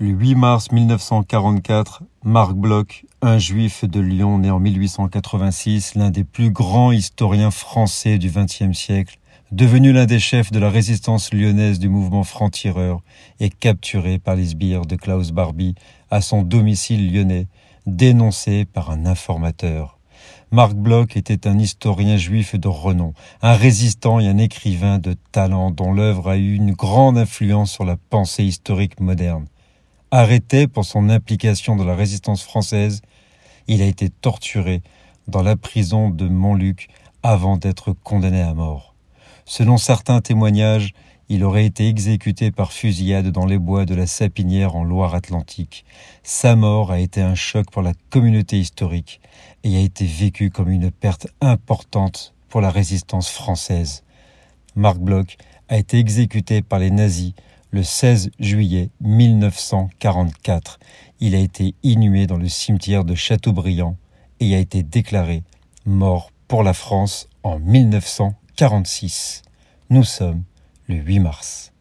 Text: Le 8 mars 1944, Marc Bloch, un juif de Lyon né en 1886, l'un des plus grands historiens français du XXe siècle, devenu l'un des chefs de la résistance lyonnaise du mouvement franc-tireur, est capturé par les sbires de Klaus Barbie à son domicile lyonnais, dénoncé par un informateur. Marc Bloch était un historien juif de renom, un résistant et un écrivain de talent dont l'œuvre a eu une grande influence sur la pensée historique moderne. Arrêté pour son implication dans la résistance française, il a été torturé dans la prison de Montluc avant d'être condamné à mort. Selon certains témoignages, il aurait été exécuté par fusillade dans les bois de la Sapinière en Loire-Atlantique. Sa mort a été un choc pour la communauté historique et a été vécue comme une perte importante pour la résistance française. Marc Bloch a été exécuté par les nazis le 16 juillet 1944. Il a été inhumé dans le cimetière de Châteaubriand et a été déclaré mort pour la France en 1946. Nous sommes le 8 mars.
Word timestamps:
Le 0.00 0.10
8 0.10 0.36
mars 0.36 0.70
1944, 0.70 2.04
Marc 2.22 2.52
Bloch, 2.52 3.04
un 3.20 3.38
juif 3.38 3.84
de 3.84 3.98
Lyon 3.98 4.38
né 4.38 4.48
en 4.48 4.60
1886, 4.60 5.96
l'un 5.96 6.10
des 6.10 6.22
plus 6.22 6.52
grands 6.52 6.92
historiens 6.92 7.50
français 7.50 8.16
du 8.16 8.30
XXe 8.30 8.78
siècle, 8.78 9.18
devenu 9.50 9.92
l'un 9.92 10.06
des 10.06 10.20
chefs 10.20 10.52
de 10.52 10.60
la 10.60 10.70
résistance 10.70 11.34
lyonnaise 11.34 11.80
du 11.80 11.88
mouvement 11.88 12.22
franc-tireur, 12.22 13.00
est 13.40 13.50
capturé 13.50 14.20
par 14.20 14.36
les 14.36 14.46
sbires 14.46 14.86
de 14.86 14.94
Klaus 14.94 15.32
Barbie 15.32 15.74
à 16.12 16.20
son 16.20 16.42
domicile 16.42 17.12
lyonnais, 17.12 17.48
dénoncé 17.86 18.66
par 18.66 18.92
un 18.92 19.04
informateur. 19.04 19.98
Marc 20.52 20.74
Bloch 20.74 21.16
était 21.16 21.48
un 21.48 21.58
historien 21.58 22.16
juif 22.16 22.54
de 22.54 22.68
renom, 22.68 23.14
un 23.42 23.54
résistant 23.54 24.20
et 24.20 24.28
un 24.28 24.38
écrivain 24.38 24.98
de 25.00 25.16
talent 25.32 25.72
dont 25.72 25.92
l'œuvre 25.92 26.28
a 26.28 26.36
eu 26.36 26.54
une 26.54 26.70
grande 26.70 27.18
influence 27.18 27.72
sur 27.72 27.84
la 27.84 27.96
pensée 27.96 28.44
historique 28.44 29.00
moderne. 29.00 29.46
Arrêté 30.10 30.68
pour 30.68 30.86
son 30.86 31.10
implication 31.10 31.76
dans 31.76 31.84
la 31.84 31.94
résistance 31.94 32.42
française, 32.42 33.02
il 33.66 33.82
a 33.82 33.84
été 33.84 34.08
torturé 34.08 34.80
dans 35.26 35.42
la 35.42 35.54
prison 35.54 36.08
de 36.08 36.26
Montluc 36.26 36.88
avant 37.22 37.58
d'être 37.58 37.92
condamné 37.92 38.40
à 38.40 38.54
mort. 38.54 38.94
Selon 39.44 39.76
certains 39.76 40.22
témoignages, 40.22 40.94
il 41.28 41.44
aurait 41.44 41.66
été 41.66 41.88
exécuté 41.88 42.50
par 42.50 42.72
fusillade 42.72 43.28
dans 43.28 43.44
les 43.44 43.58
bois 43.58 43.84
de 43.84 43.94
la 43.94 44.06
Sapinière 44.06 44.76
en 44.76 44.84
Loire-Atlantique. 44.84 45.84
Sa 46.22 46.56
mort 46.56 46.90
a 46.90 47.00
été 47.00 47.20
un 47.20 47.34
choc 47.34 47.70
pour 47.70 47.82
la 47.82 47.92
communauté 48.08 48.58
historique 48.58 49.20
et 49.62 49.76
a 49.76 49.80
été 49.80 50.06
vécue 50.06 50.48
comme 50.48 50.70
une 50.70 50.90
perte 50.90 51.26
importante 51.42 52.32
pour 52.48 52.62
la 52.62 52.70
résistance 52.70 53.28
française. 53.28 54.04
Marc 54.74 54.96
Bloch 54.96 55.36
a 55.68 55.76
été 55.76 55.98
exécuté 55.98 56.62
par 56.62 56.78
les 56.78 56.90
nazis 56.90 57.34
le 57.70 57.82
16 57.82 58.30
juillet 58.38 58.90
1944. 59.00 60.78
Il 61.20 61.34
a 61.34 61.38
été 61.38 61.74
inhumé 61.82 62.26
dans 62.26 62.36
le 62.36 62.48
cimetière 62.48 63.04
de 63.04 63.14
Châteaubriand 63.14 63.96
et 64.40 64.54
a 64.54 64.58
été 64.58 64.82
déclaré 64.82 65.42
mort 65.84 66.30
pour 66.46 66.62
la 66.62 66.72
France 66.72 67.28
en 67.42 67.58
1946. 67.58 69.42
Nous 69.90 70.04
sommes 70.04 70.44
le 70.88 70.96
8 70.96 71.20
mars. 71.20 71.72